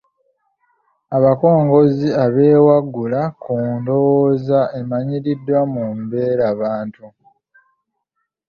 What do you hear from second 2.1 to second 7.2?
abeewaggula ku ndowooza emanyiiriddwa mu mbeerabantu